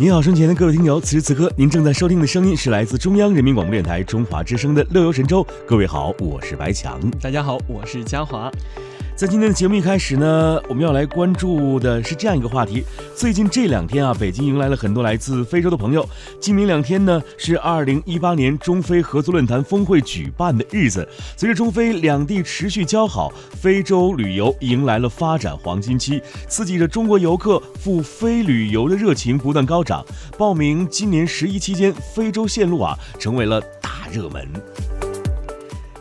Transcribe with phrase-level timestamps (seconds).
[0.00, 5.44] 您好，春前的各位听友，此时此刻您正在收听的声音是来自中央人民广播电台中华之声的《乐游神州》。
[5.66, 6.98] 各位好，我是白强。
[7.20, 8.50] 大家好，我是嘉华。
[9.20, 12.82] 在今天的节目一开始呢，我们要来关注的是这样一个话题。
[13.14, 16.08] 最近这两天啊，北京迎来了很多来自非洲的朋友。
[16.40, 21.06] 今明两天呢，是二零一八年中非合作论坛峰会举办的日子。
[21.36, 23.30] 随着中非两地持续交好，
[23.60, 30.02] 非洲旅游迎来了发展黄金期，刺激着中国游客赴非旅游的热情不断高涨。
[30.38, 34.50] 报名今年十一期间非洲线路啊，成为了大热门。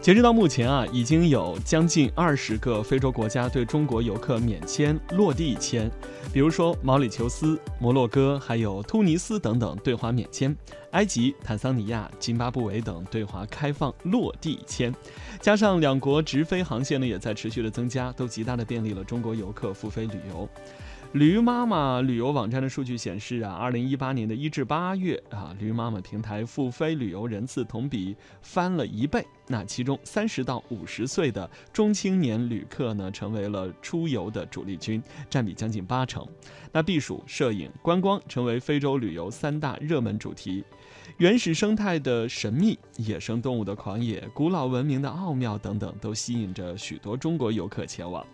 [0.00, 5.90] 截止到目前啊，已经有将近二十个非洲国家对中国游客免签落地签，
[6.32, 10.54] 比如说毛里求斯、摩洛哥，还有突尼斯等等对华免签；
[10.92, 14.94] 埃及、坦桑尼亚、津巴布韦等对华开放落地签，
[15.40, 20.48] 加上两国直飞航线呢也在持续的增加，都极大的便利了中国游客赴非旅游。
[21.12, 29.26] 驴妈妈旅游网站的数据显示啊，二零一八年的一至八月啊，驴妈妈平台赴非旅游人次同比翻了一倍。
[29.46, 36.26] 那其中三十到五十岁的中青年旅客呢，成为了出游的主力军，占比将近八成。
[36.72, 40.62] 那避暑、摄影、观光成为非洲旅游三大热门主题。
[41.16, 48.24] 原始生态的神秘、野生动物的狂野、古老文明的奥妙等等，都吸引着许多中国游客前往。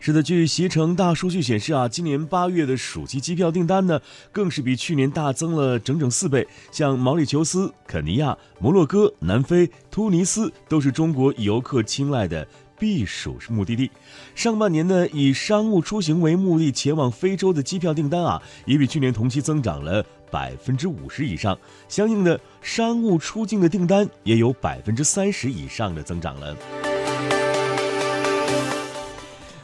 [0.00, 3.98] 是的，据携程大数据显示啊，今年八月的暑期机票订单呢，
[4.30, 6.46] 更是比去年大增了整整四倍。
[6.70, 12.46] 像毛里求斯、肯尼亚、摩洛哥、南非、突尼斯都是中国游客青睐的
[12.78, 13.90] 避暑目的地。
[14.34, 21.58] 上半年呢，以商务出行为目的前往非洲的机票订单啊，也比去年同期增长了百分之五十以上。
[21.88, 26.54] 相应的，商务出境的订单也有百分之三十以上的增长了。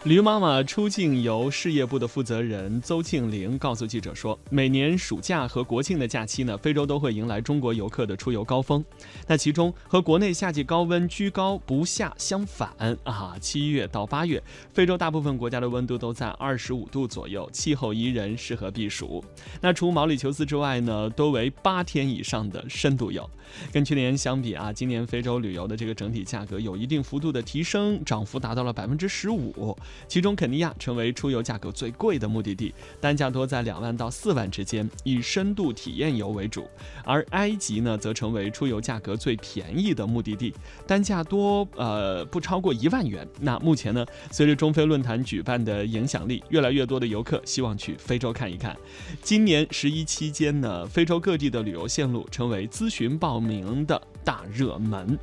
[0.04, 8.82] 驴妈妈出境游事业部的负责人邹庆玲告诉记者说，每年暑假和国庆的假期呢，非洲都会迎来中国游客的出游高峰。
[9.26, 12.70] 那其中和国内夏季高温居高不下相反
[13.04, 14.42] 啊，七月到八月，
[14.72, 19.22] 非洲大部分国家的温度都在二十五度左右，气候宜人，适合避暑。
[19.60, 23.28] 那除毛里求斯之外呢，多为八天以上的深度游。
[23.72, 29.76] 跟去年相比啊，今年非洲旅游的这个整体价格有一定幅度的提升，涨幅达到了百分之十五。
[30.08, 36.62] 其中，肯尼亚成为出游价格最贵的目的地，单价多在两万到四万之间，以深度体验游为主；
[37.04, 40.54] 而埃及呢，则成为出游价格最便宜的目的地，
[40.86, 43.26] 单价多呃不超过一万元。
[43.40, 48.76] 那目前呢，随着中非论坛举办的影响力，越来越多的游客希望去非洲看一看。
[49.22, 55.18] 今年十一期间呢，非洲各地的旅游线路成为咨询报名的大热门。